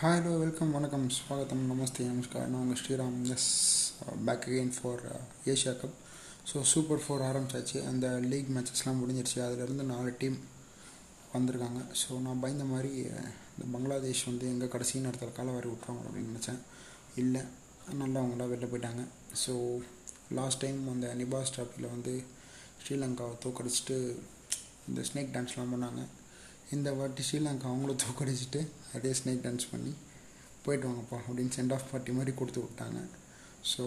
[0.00, 2.46] Hi hello welcome வணக்கம் ஸ்வாகத்தம் நமஸ்தே நமஸ்கார்.
[2.50, 3.48] நான் உங்கள் Sriram is
[4.26, 5.02] back again for
[5.52, 5.98] Asia Cup
[6.50, 7.78] so super four ஆரம்பிச்சாச்சு.
[7.90, 9.36] அந்த லீக் மேட்சஸ்லாம் முடிஞ்சிருச்சு.
[9.46, 10.38] அதிலிருந்து நாலு டீம்
[11.34, 11.80] வந்திருக்காங்க.
[12.02, 16.32] ஸோ நான் பயந்த மாதிரி uh, இந்த பங்களாதேஷ் வந்து எங்கள் கடைசி நேரத்தில் காலை வரை விட்றாங்க அப்படின்னு
[16.32, 16.62] நினச்சேன்.
[17.22, 17.42] இல்லை
[18.02, 19.04] நல்லா அவங்களா வெளில போயிட்டாங்க.
[19.44, 19.54] ஸோ
[20.38, 22.14] லாஸ்ட் டைம் அந்த நிபாஸ் ட்ராஃபியில் வந்து
[22.84, 23.98] ஸ்ரீலங்காவை தோக்கடிச்சிட்டு
[24.88, 26.04] இந்த ஸ்னேக் டான்ஸ்லாம் பண்ணாங்க.
[26.76, 28.60] இந்த வாட்டி ஸ்ரீலங்கா அவங்கள தூக்கடிச்சிட்டு
[28.96, 29.92] அதே ஸ்னேக் டான்ஸ் பண்ணி
[30.64, 33.00] போயிட்டு வாங்கப்பா அப்படின்னு சென்ட் ஆஃப் பார்ட்டி மாதிரி கொடுத்து விட்டாங்க.
[33.70, 33.82] ஸோ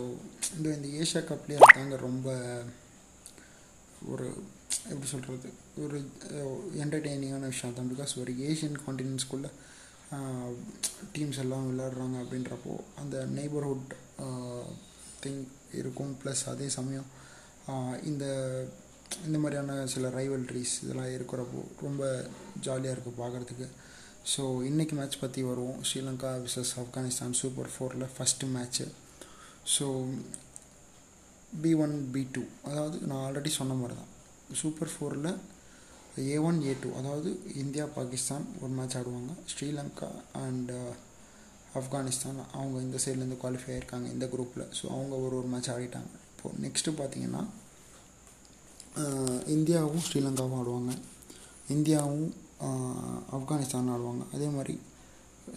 [0.55, 2.27] இந்த இந்த ஏஷியா கப்லேயே அதுதாங்க ரொம்ப
[4.13, 4.27] ஒரு
[4.91, 5.49] எப்படி சொல்கிறது
[5.84, 5.98] ஒரு
[6.84, 9.52] என்டர்டெய்னிங்கான விஷயம் தான் பிகாஸ் ஒரு ஏஷியன் காண்டினென்ட்ஸ்குள்ளே
[11.15, 13.93] டீம்ஸ் எல்லாம் விளையாடுறாங்க அப்படின்றப்போ அந்த நெய்பர்ஹுட்
[15.23, 15.43] திங்
[15.81, 16.13] இருக்கும்.
[16.21, 17.07] ப்ளஸ் அதே சமயம்
[18.12, 18.26] இந்த
[19.27, 22.04] இந்த மாதிரியான சில ரைவல்ட்ரிஸ் இதெல்லாம் இருக்கிறப்போ ரொம்ப
[22.66, 23.67] ஜாலியாக இருக்குது பார்க்குறதுக்கு.
[24.34, 25.80] ஸோ இன்றைக்கி மேட்ச் பற்றி வருவோம்.
[25.88, 28.85] ஸ்ரீலங்கா விசஸ் ஆப்கானிஸ்தான் சூப்பர் ஃபோரில் first match
[29.76, 29.87] so
[31.63, 34.12] B one B two அதாவது நான் ஆல்ரெடி சொன்ன மாதிரி தான்
[34.62, 35.32] சூப்பர் ஃபோரில்
[36.34, 37.30] ஏ ஒன் ஏ டூ அதாவது
[37.63, 39.34] இந்தியா பாகிஸ்தான் ஒரு மேட்ச் ஆடுவாங்க.
[39.54, 40.09] ஸ்ரீலங்கா
[40.46, 40.93] அண்ட் uh,
[41.80, 46.12] ஆப்கானிஸ்தான் அவங்க இந்த சைட்லேருந்து குவாலிஃபை ஆயிருக்காங்க இந்த குரூப்பில் ஸோ அவங்க ஒரு ஒரு மேட்ச் ஆடிட்டாங்க.
[46.32, 47.41] இப்போது நெக்ஸ்ட்டு பார்த்தீங்கன்னா
[49.55, 50.94] இந்தியாவும் ஸ்ரீலங்காவும் ஆடுவாங்க.
[51.76, 52.27] இந்தியாவும்
[53.36, 54.24] ஆப்கானிஸ்தான் ஆடுவாங்க.
[54.36, 54.76] அதே மாதிரி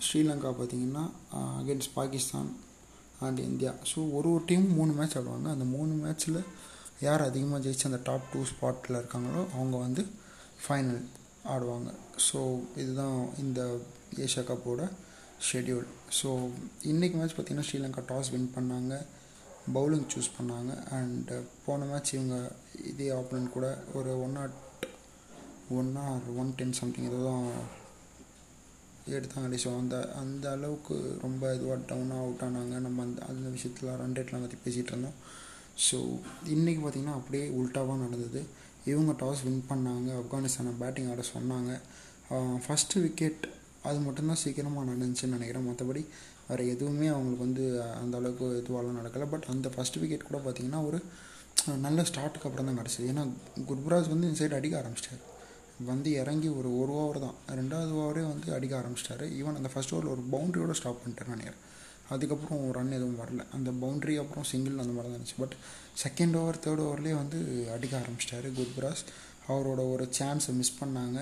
[0.07, 1.03] ஸ்ரீலங்கா பார்த்திங்கன்னா
[1.61, 2.49] against Pakistan
[3.27, 3.73] and India.
[3.91, 5.49] So ஒரு ஒரு டீம் மூணு மேட்ச் ஆடுவாங்க.
[5.55, 6.41] அந்த மூணு மேட்ச்சில்
[7.07, 10.03] யார் அதிகமாக ஜெயிச்சு அந்த டாப் டூ ஸ்பாட்டில் இருக்காங்களோ அவங்க வந்து
[10.65, 11.03] ஃபைனல்
[11.55, 11.91] ஆடுவாங்க.
[12.29, 12.41] ஸோ
[12.83, 13.61] இதுதான் இந்த
[14.25, 14.83] ஏஷியா கப்போட
[15.49, 15.87] ஷெட்யூல்
[16.19, 16.29] ஸோ
[16.93, 18.95] இன்றைக்கி மேட்ச் பார்த்திங்கன்னா ஸ்ரீலங்கா டாஸ் வின் பண்ணாங்க.
[19.75, 20.73] பவுலிங் சூஸ் பண்ணாங்க.
[20.99, 22.37] அண்ட் uh, போன மேட்ச் இவங்க
[22.91, 23.67] இதே ஆப்பனண்ட் கூட
[23.99, 24.57] ஒரு one nought
[25.79, 27.49] one or one ten something ஏதோ தான்
[29.17, 29.59] எடுத்தாங்க.
[29.65, 32.77] ஸோ அந்த அந்த அளவுக்கு ரொம்ப இதுவாக டவுனாக அவுட் ஆனாங்க.
[32.87, 35.19] நம்ம அந்த அந்த விஷயத்தில் ரன் ரேட்லாம் பற்றி பேசிகிட்டு இருந்தோம்.
[35.89, 35.99] ஸோ
[36.55, 38.43] இன்றைக்கி பார்த்திங்கன்னா அப்படியே உல்ட்டாவாக நடந்தது.
[38.93, 40.09] இவங்க டாஸ் வின் பண்ணாங்க.
[40.23, 41.73] ஆப்கானிஸ்தானை பேட்டிங் ஆட சொன்னாங்க.
[42.65, 43.43] ஃபஸ்ட்டு விக்கெட்
[43.91, 45.67] அது மட்டும்தான் சீக்கிரமாக நடந்துச்சுன்னு நினைக்கிறேன்.
[45.69, 46.03] மற்றபடி
[46.49, 47.65] வேறு எதுவுமே அவங்களுக்கு வந்து
[48.03, 49.27] அந்த அளவுக்கு இதுவாலாம் நடக்கலை.
[49.35, 51.01] பட் அந்த ஃபஸ்ட் விக்கெட் கூட பார்த்திங்கன்னா ஒரு
[51.85, 53.07] நல்ல ஸ்டார்ட்டுக்கு அப்புறம் தான் கிடச்சிது.
[53.13, 53.23] ஏன்னா
[53.71, 55.23] குர்பராஜ் வந்து இந்த சைடு அடிக்க ஆரம்பிச்சிட்டார்.
[55.91, 57.39] வந்து இறங்கி ஒரு ஒரு ஓவர் தான்.
[57.61, 59.27] ரெண்டாவது ஓவரே வந்து அடிக்க ஆரம்பிச்சிட்டாரு.
[59.41, 61.63] ஈவன் அந்த ஃபஸ்ட் ஓவரில் ஒரு பவுண்ட்ரியோட ஸ்டாப் பண்ணிட்டேன் நினைக்கிறேன்.
[62.15, 63.45] அதுக்கப்புறம் ரன் எதுவும் வரல.
[63.57, 65.57] அந்த பவுண்ட்ரி அப்புறம் சிங்கிள் அந்த மாதிரி தான் இருந்துச்சு பட்
[66.05, 67.39] செகண்ட் ஓவர் தேர்ட் ஓவர்லேயே வந்து
[67.77, 69.03] அடிக்க ஆரம்பிச்சிட்டாரு குர்பராஜ்.
[69.49, 71.19] அவரோட ஒரு சான்ஸை மிஸ் பண்ணாங்க.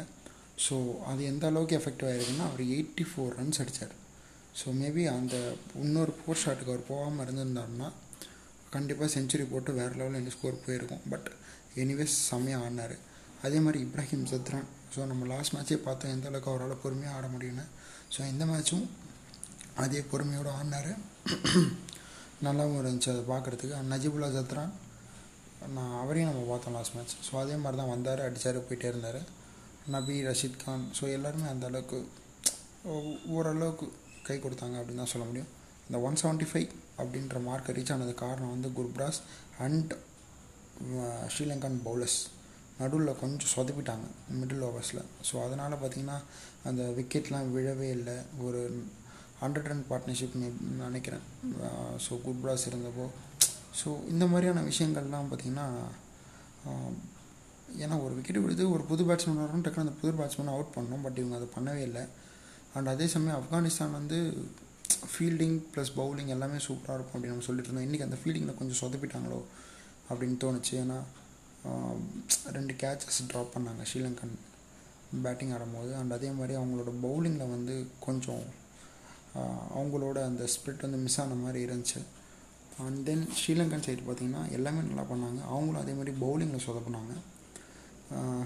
[0.66, 0.76] ஸோ
[1.10, 3.94] அது எந்த அளவுக்கு எஃபெக்டிவ் ஆகிருக்குன்னா அவர் எயிட்டி ஃபோர் ரன்ஸ் அடித்தார்
[4.60, 5.36] ஸோ மேபி அந்த
[5.84, 7.88] இன்னொரு ஃபோர் ஷாட்டுக்கு அவர் போகாமல் இருந்திருந்தாருன்னா
[8.74, 11.02] கண்டிப்பாக செஞ்சுரி போட்டு வேறு லெவலில் என்ன ஸ்கோர் போயிருக்கும்.
[11.12, 11.28] பட்
[11.82, 12.94] எனிவேஸ் செம்மையாக ஆடினார்.
[13.46, 17.64] அதே மாதிரி இப்ராஹிம் சத்ரான் ஸோ நம்ம லாஸ்ட் மேட்ச்சே பார்த்தோம் எந்த அளவுக்கு அவரால் பொறுமையாக ஆட முடியும்னு.
[18.14, 18.84] ஸோ இந்த மேட்சும்
[19.84, 20.92] அதே பொறுமையோடு ஆடினார்.
[22.46, 24.72] நல்லாவும் இருந்துச்சு அதை பார்க்குறதுக்கு நஜிபுல்லா சத்ரான்
[25.76, 29.20] நான் அவரையும் நம்ம பார்த்தோம் லாஸ்ட் மேட்ச் ஸோ அதே மாதிரி தான் வந்தார் அடித்தார் போயிட்டே இருந்தார்.
[29.92, 30.84] நபி ரஷீத் கான்.
[30.98, 31.98] ஸோ எல்லாருமே அந்த அளவுக்கு
[33.36, 33.86] ஓரளவுக்கு
[34.26, 35.50] கை கொடுத்தாங்க அப்படின்னு தான் சொல்ல முடியும்.
[35.88, 39.20] இந்த ஒன் செவன்ட்டி ஃபைவ் அப்படின்ற மார்க்கை ரீச் ஆனது காரணம் வந்து குர்ப்ராஸ்
[39.66, 39.92] அண்ட்
[41.34, 42.18] ஸ்ரீலங்கன் பவுலர்ஸ்.
[42.80, 44.06] நடுவில் கொஞ்சம் சொதப்பிட்டாங்க
[44.38, 46.18] மிடில் ஓவர்ஸில் ஸோ அதனால் பார்த்திங்கன்னா
[46.68, 48.16] அந்த விக்கெட்லாம் விழவே இல்லை.
[48.46, 48.60] ஒரு
[49.42, 50.38] ஹண்ட்ரட் ரன் பார்ட்னர்ஷிப்
[50.84, 51.24] நினைக்கிறேன்.
[52.04, 53.06] ஸோ குர்பிராஸ் இருந்தப்போ.
[53.80, 55.66] ஸோ இந்த மாதிரியான விஷயங்கள்லாம் பார்த்திங்கன்னா
[57.72, 61.18] ஏன்னா ஒரு விக்கெட் விடுது ஒரு புது பேட்ஸ்மேன் வரணும் டக்குனு அந்த புது பேட்ஸ்மேன் அவுட் பண்ணோம் பட்
[61.18, 62.02] இவங்க அதை பண்ணவே இல்லை.
[62.74, 64.46] அண்ட் அதே சமயம் ஆப்கானிஸ்தான் வந்து
[64.88, 67.84] ஃபீல்டிங் ப்ளஸ் பவுலிங் எல்லாமே சூப்பராக இருக்கும் அப்படின்னு நம்ம சொல்லிட்டு இருந்தோம்.
[67.84, 69.42] இன்றைக்கி அந்த ஃபீல்டிங்கில் கொஞ்சம் சொதப்பிட்டாங்களோ
[70.10, 70.72] அப்படின்னு தோணுச்சு.
[70.72, 70.98] ஏன்னா
[72.52, 74.34] ரெண்டு கேட்சஸ் ட்ராப் பண்ணாங்க ஸ்ரீலங்கன்
[75.22, 75.94] பேட்டிங் ஆடும்போது.
[75.94, 78.42] அண்ட் அதே மாதிரி அவங்களோட பவுலிங்கில் வந்து கொஞ்சம்
[79.78, 82.02] அவங்களோட அந்த ஸ்பிரிட் வந்து மிஸ் ஆன மாதிரி இருந்துச்சு.
[82.80, 85.44] அண்ட் தென் ஸ்ரீலங்கன் சைடு பார்த்திங்கன்னா எல்லாமே நல்லா பண்ணாங்க.
[85.44, 87.14] அவங்களும் அதே மாதிரி பவுலிங்கில் சொதப்பினாங்க.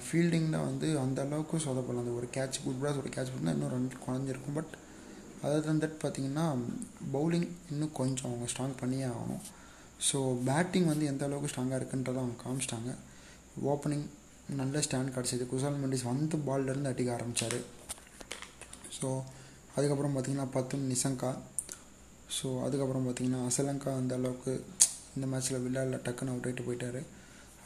[0.04, 4.56] ஃபீல்டிங்கில் வந்து அந்த அளவுக்கு சொதப்படலாம் அந்த ஒரு கேட்ச் குட்பிராஸ் ஒரு கேட்ச் பண்ணால் இன்னும் ரன் குறைஞ்சிருக்கும்
[4.58, 4.74] பட்
[5.46, 6.44] அதர் தன் தட் பார்த்திங்கன்னா
[7.14, 9.42] பவுலிங் இன்னும் கொஞ்சம் அவங்க ஸ்ட்ராங் பண்ணியே ஆகணும்.
[10.08, 10.18] ஸோ
[10.48, 12.92] பேட்டிங் வந்து எந்த அளவுக்கு ஸ்ட்ராங்காக இருக்குன்றதை அவங்க காமிச்சிட்டாங்க.
[13.72, 14.06] ஓப்பனிங்
[14.60, 17.58] நல்ல ஸ்டாண்ட் கிடச்சிது குசால் மெண்டிஸ் வந்து பால்லேருந்து அடிக்க ஆரம்பித்தார்
[18.98, 19.08] ஸோ
[19.76, 21.30] அதுக்கப்புறம் பார்த்திங்கன்னா பத்தும் நிசங்கா.
[22.36, 24.52] ஸோ அதுக்கப்புறம் பார்த்திங்கன்னா அசலங்கா அந்த அளவுக்கு
[25.16, 27.00] இந்த மேட்ச்சில் விளையாடல டக்குன்னு அவுட் ஆகிட்டு போயிட்டார்.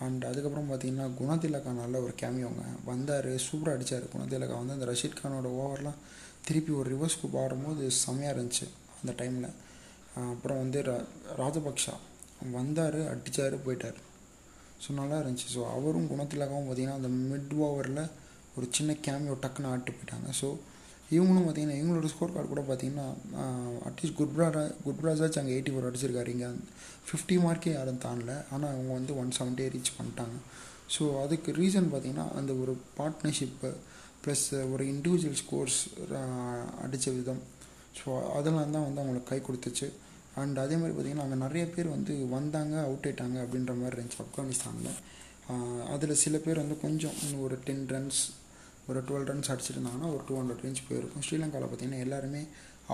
[0.05, 4.55] அண்ட் அதுக்கப்புறம் பார்த்திங்கன்னா குணதிலகா நல்ல ஒரு கேமியோங்க வந்தார் சூப்பராக அடித்தார் குணதிலகா.
[4.61, 6.01] வந்து அந்த ரஷீத் கானோட ஓவர்லாம்
[6.47, 8.67] திருப்பி ஒரு ரிவர்ஸ் குப் ஆடும்போது செம்மையாக இருந்துச்சு
[9.01, 9.51] அந்த டைமில்
[10.33, 10.81] அப்புறம் வந்து
[11.43, 11.95] ராஜபக்ஷா
[12.57, 13.99] வந்தார் அடித்தார் போயிட்டார்.
[14.85, 15.49] ஸோ நல்லா இருந்துச்சு.
[15.55, 18.05] ஸோ அவரும் குணத்திலகாவும் பார்த்திங்கன்னா அந்த மிட் ஓவரில்
[18.57, 20.31] ஒரு சின்ன கேமியோ டக்குன்னு ஆட்டு போயிட்டாங்க.
[20.41, 20.49] ஸோ
[21.17, 23.07] இவங்களும் பார்த்தீங்கன்னா இவங்களோட ஸ்கோர் கார்டு கூட பார்த்தீங்கன்னா
[23.89, 26.31] அட்லீஸ்ட் குட்ராஜா குட்ராஜாச்சு அங்கே எயிட்டி ஃபோர் அடிச்சிருக்காரு.
[26.35, 26.51] இங்கே
[27.09, 28.35] ஃபிஃப்டி மார்க்கே யாரும் தாண்டல.
[28.55, 30.37] ஆனால் அவங்க வந்து ஒன் செவன்ட்டியே ரீச் பண்ணிட்டாங்க.
[30.95, 33.71] ஸோ அதுக்கு ரீசன் பார்த்தீங்கன்னா அந்த ஒரு பார்ட்னர்ஷிப்பு
[34.25, 35.79] ப்ளஸ் ஒரு இண்டிவிஜுவல் ஸ்கோர்ஸ்
[36.85, 37.43] அடித்த விதம்.
[37.99, 39.89] ஸோ அதெல்லாம் தான் வந்து அவங்களுக்கு கை கொடுத்துச்சு.
[40.41, 44.95] அண்ட் அதே மாதிரி பார்த்திங்கன்னா அங்கே நிறைய பேர் வந்து வந்தாங்க அவுட் ஆயிட்டாங்க அப்படின்ற மாதிரி இருந்துச்சு ஆப்கானிஸ்தானில்
[45.95, 47.17] அதில் சில பேர் வந்து கொஞ்சம்
[47.47, 48.21] ஒரு டென் ரன்ஸ்
[48.89, 51.25] ஒரு டுவெல் ரன்ஸ் அடிச்சிருந்தாங்கன்னா ஒரு டூ ஹண்ட்ரட் ரேஞ்ச் போயிருக்கும்.
[51.27, 52.43] ஸ்ரீலங்காவில் பார்த்திங்கன்னா எல்லாருமே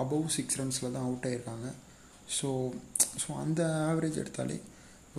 [0.01, 1.67] அபவ் சிக்ஸ் ரன்ஸில் தான் அவுட் ஆகிருக்காங்க
[2.37, 2.49] ஸோ
[3.21, 4.57] ஸோ அந்த ஆவரேஜ் எடுத்தாலே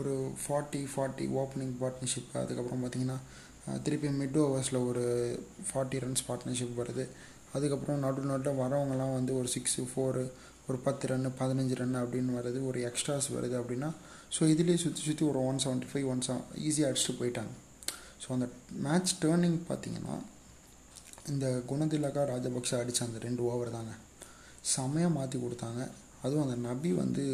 [0.00, 0.12] ஒரு
[0.42, 3.18] ஃபார்ட்டி ஃபார்ட்டி ஓப்பனிங் பார்ட்னர்ஷிப் அதுக்கப்புறம் பார்த்திங்கன்னா
[3.86, 5.02] திருப்பி மிட் ஓவர்ஸில் ஒரு
[5.68, 7.04] ஃபார்ட்டி ரன்ஸ் பார்ட்னர்ஷிப் வருது.
[7.56, 10.22] அதுக்கப்புறம் நடு நடுவில் வரவங்கலாம் வந்து ஒரு சிக்ஸு ஃபோரு
[10.68, 13.88] ஒரு பத்து ரன்னு பதினஞ்சு ரன் அப்படின்னு வருது ஒரு எக்ஸ்ட்ராஸ் வருது அப்படின்னா
[14.36, 17.52] ஸோ இதுலேயே சுற்றி சுற்றி ஒரு one seventy five one seven ஈஸியாக அடிச்சுட்டு போயிட்டாங்க.
[18.22, 18.46] ஸோ அந்த
[18.86, 20.16] மேட்ச் டேர்னிங் பார்த்தீங்கன்னா
[21.32, 23.92] இந்த குணதிலகா ராஜபக்ஷ அடித்த அந்த ரெண்டு ஓவர் தாங்க
[24.72, 25.82] செமையாக மாற்றி கொடுத்தாங்க.
[26.24, 27.24] அதுவும் அந்த நபி வந்து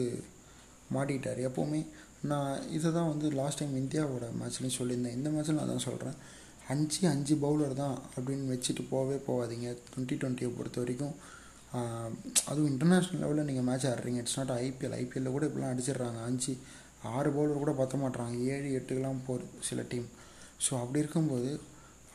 [0.95, 1.41] மாட்டிக்கிட்டார்.
[1.49, 1.81] எப்போவுமே
[2.31, 5.17] நான் இதை தான் வந்து லாஸ்ட் டைம் இந்தியாவோட மேட்ச்லையும் சொல்லியிருந்தேன்.
[5.19, 6.17] இந்த மேட்ச்சில் நான் தான் சொல்கிறேன்
[6.73, 9.69] அஞ்சு அஞ்சு பவுலர் தான் அப்படின்னு வச்சுட்டு போகவே போகாதீங்க.
[9.91, 11.15] டுவெண்ட்டி டுவெண்ட்டியை பொறுத்த வரைக்கும்
[12.51, 14.21] அதுவும் இன்டர்நேஷ்னல் லெவலில் நீங்கள் மேட்ச் ஆடுறீங்க.
[14.23, 16.21] இட்ஸ் நாட் ஐபிஎல் ஐபிஎல்லில் கூட இப்படிலாம் அடிச்சிடுறாங்க.
[16.29, 16.53] அஞ்சு
[17.15, 20.07] ஆறு பவுலர் கூட பற்ற மாட்டுறாங்க ஏழு எட்டுக்கெலாம் போகிற சில டீம்
[20.67, 21.51] ஸோ அப்படி இருக்கும்போது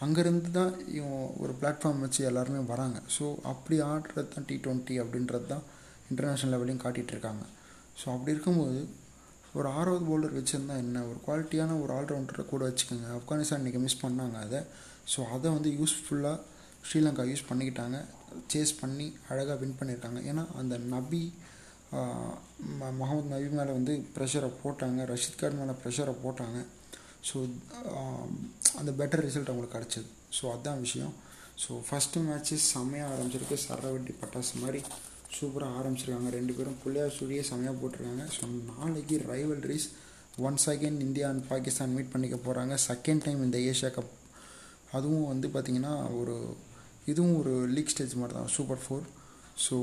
[0.04, 2.98] அங்கேருந்து தான் இவன் ஒரு பிளாட்ஃபார்ம் வச்சு எல்லாருமே வராங்க.
[3.16, 5.66] ஸோ அப்படி ஆடுறது தான் டி ட்வெண்ட்டி அப்படின்றது தான்
[6.12, 7.44] இன்டர்நேஷ்னல் லெவலையும் காட்டிகிட்டு இருக்காங்க.
[8.00, 8.80] ஸோ அப்படி இருக்கும்போது
[9.60, 10.98] ஒரு ஆறாவது பவுலர் வச்சுருந்தா என்ன?
[11.10, 13.08] ஒரு குவாலிட்டியான ஒரு ஆல்ரவுண்டரை கூட வச்சுக்கோங்க.
[13.20, 14.62] ஆப்கானிஸ்தான் இன்றைக்கி மிஸ் பண்ணாங்க அதை.
[15.14, 16.38] ஸோ அதை வந்து யூஸ்ஃபுல்லாக
[16.88, 17.98] ஸ்ரீலங்கா யூஸ் பண்ணிக்கிட்டாங்க.
[18.52, 20.20] சேஸ் பண்ணி அழகாக வின் பண்ணியிருக்காங்க.
[20.32, 21.24] ஏன்னா அந்த நபி
[23.00, 25.00] முகமது நபி மேலே வந்து ப்ரெஷரை போட்டாங்க.
[25.12, 26.60] ரஷித் கான் மேலே ப்ரெஷரை போட்டாங்க.
[27.30, 27.38] ஸோ
[28.00, 28.32] um,
[28.80, 30.08] அந்த பெட்டர் ரிசல்ட் அவங்களுக்கு கிடச்சிது.
[30.38, 31.14] ஸோ அதுதான் விஷயம்.
[31.64, 33.58] ஸோ ஃபஸ்ட்டு மேட்ச்சு செம்மையாக ஆரம்பிச்சிருக்கு.
[33.66, 34.80] சரவட்டி பட்டாசு மாதிரி
[35.38, 36.30] சூப்பராக ஆரம்பிச்சிருக்காங்க.
[36.38, 38.26] ரெண்டு பேரும் புள்ளையார் சூரியே செம்மையாக போட்டிருக்காங்க.
[38.38, 39.88] ஸோ நாளைக்கு rivalries
[40.48, 44.12] once again India and Pakistan meet பண்ணிக்க போகிறாங்க செகண்ட் டைம் இந்த ஏஷியா கப்
[44.98, 46.36] அதுவும் வந்து பார்த்திங்கன்னா ஒரு
[47.12, 48.52] இதுவும் ஒரு லீக் ஸ்டேஜ் மாதிரி தான்.
[48.56, 49.06] Super four
[49.66, 49.76] so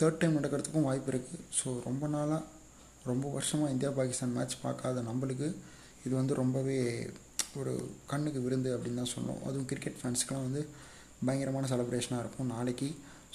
[0.00, 2.42] third time நடக்கிறதுக்கும் வாய்ப்பு இருக்குது ஸோ ரொம்ப நாளாக
[3.10, 5.48] ரொம்ப வருஷமாக இந்தியா பாகிஸ்தான் மேட்ச் பார்க்காத நம்மளுக்கு
[6.08, 6.78] இது வந்து ரொம்பவே
[7.60, 7.72] ஒரு
[8.10, 9.40] கண்ணுக்கு விருந்து அப்படின்னு தான் சொன்னோம்.
[9.48, 10.62] அதுவும் கிரிக்கெட் ஃபேன்ஸுக்கெலாம் வந்து
[11.28, 12.88] பயங்கரமான செலப்ரேஷனாக இருக்கும் நாளைக்கு.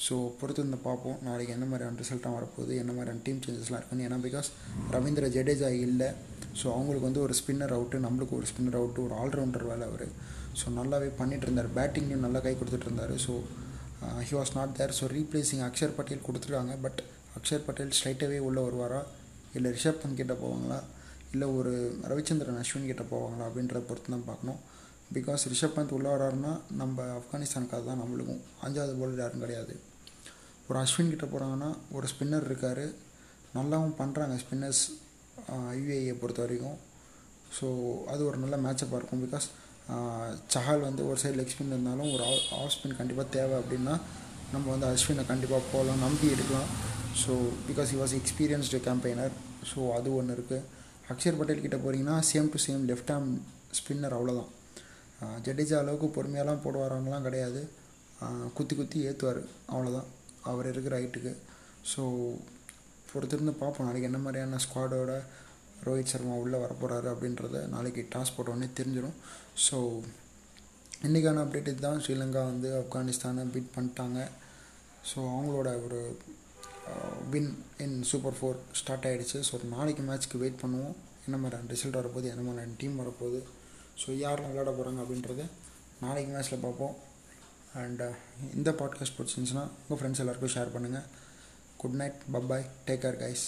[0.03, 1.17] ஸோ பொறுத்து வந்து பார்ப்போம்.
[1.27, 4.05] நாளைக்கு என்ன மாதிரியான ரிசல்ட்டாக வரப்போகுது என்ன மாதிரியான டீம் சேஞ்சஸ்லாம் இருக்குன்னு.
[4.07, 4.47] ஏன்னா பிகாஸ்
[4.95, 6.07] ரவீந்திர ஜடேஜா இல்லை.
[6.59, 10.07] ஸோ அவங்களுக்கு வந்து ஒரு ஸ்பின்னர் அவுட்டு நம்மளுக்கு ஒரு ஸ்பின்னர் அவுட்டு ஒரு ஆல்ரவுண்டர் வேலை அவர்.
[10.61, 11.69] ஸோ நல்லாவே பண்ணிகிட்டு இருந்தார்.
[11.77, 13.13] பேட்டிங்லையும் நல்லா கை கொடுத்துட்டு இருந்தார்.
[13.25, 13.35] So
[14.27, 16.75] he was not there so replacing Akshar Patel கொடுத்துருக்காங்க.
[16.87, 16.99] பட்
[17.39, 19.03] அக்ஷர் பட்டேல் ஸ்ட்ரைட்டாகவே உள்ளே வருவாரா?
[19.57, 20.79] இல்லை ரிஷப் பந்த் கிட்ட போவாங்களா?
[21.33, 21.71] இல்லை ஒரு
[22.11, 24.59] ரவிச்சந்திரன் அஸ்வின் கிட்ட போவாங்களா அப்படின்றத பொறுத்து தான் பார்க்கணும்.
[25.15, 26.51] பிகாஸ் ரிஷப் பந்த் உள்ளே வராருன்னா
[26.81, 28.41] நம்ம ஆப்கானிஸ்தானுக்காக தான் நம்மளுக்கும்.
[28.65, 29.73] அஞ்சாவது போல் யாரும் கிடையாது.
[30.69, 32.85] ஒரு அஸ்வின் கிட்ட போகிறாங்கன்னா ஒரு ஸ்பின்னர் இருக்கார்.
[33.57, 34.83] நல்லாவும் பண்ணுறாங்க ஸ்பின்னர்ஸ்
[35.79, 36.77] யூஏஏ பொறுத்த வரைக்கும்.
[37.57, 37.67] ஸோ
[38.11, 39.23] அது ஒரு நல்ல மேட்சப்பாக இருக்கும்.
[39.25, 39.47] பிகாஸ்
[40.53, 42.23] சஹால் வந்து ஒரு சைடு லெக் ஸ்பின் இருந்தாலும் ஒரு
[42.59, 43.95] ஆஃப் ஸ்பின் கண்டிப்பாக தேவை அப்படின்னா
[44.53, 46.69] நம்ம வந்து அஸ்வினை கண்டிப்பாக போகலாம் நம்பி எடுக்கலாம்.
[47.23, 47.33] So
[47.67, 49.33] because he was experienced campaigner
[49.71, 50.61] so அது ஒன்று இருக்குது
[51.13, 53.29] அக்ஷர் பட்டேல் கிட்ட போகிறீங்கன்னா same to same left arm
[53.79, 54.51] spinner அவ்வளோதான்
[55.45, 57.61] ஜடேஜா அளவுக்கு பொறுமையாலாம் போடுவாரான்லாம் கிடையாது.
[58.57, 59.39] குத்தி குத்தி ஏற்றுவார்
[59.73, 60.09] அவ்வளோதான்
[60.49, 61.31] அவர் இருக்கிற ஹைட்டுக்கு
[61.91, 62.01] ஸோ
[63.11, 63.87] பொறுத்திருந்து பார்ப்போம்.
[63.87, 65.13] நாளைக்கு என்ன மாதிரியான ஸ்குவாடோட
[65.87, 69.17] ரோஹித் சர்மா உள்ளே வரப்போகிறாரு அப்படின்றத நாளைக்கு டாஸ் போட்டோடனே தெரிஞ்சிடும்.
[69.65, 69.77] ஸோ
[71.07, 72.01] இன்றைக்கான அப்டேட் இதுதான்.
[72.03, 74.19] ஸ்ரீலங்கா வந்து ஆப்கானிஸ்தானை பீட் பண்ணிட்டாங்க.
[75.09, 75.99] ஸோ அவங்களோட ஒரு
[77.33, 77.51] win
[77.85, 80.95] in super four start ஆகிடுச்சு ஸோ நாளைக்கு மேட்ச்க்கு வெயிட் பண்ணுவோம்.
[81.27, 83.39] என்ன மாதிரி ரிசல்ட் வரப்போகுது என்ன மாதிரி டீம் வரப்போகுது.
[84.01, 85.43] ஸோ யாரெல்லாம் விளையாட போகிறாங்க அப்படின்றத
[86.03, 86.95] நாளைக்கு மேட்ச்சில் பார்ப்போம்.
[87.81, 88.01] அண்ட்
[88.55, 91.05] இந்த பாட்காஸ்ட் பிடிச்சிருந்துச்சுன்னா உங்கள் ஃப்ரெண்ட்ஸ் எல்லாருக்கும் ஷேர் பண்ணுங்கள்
[91.81, 93.41] good night bye bye take care guys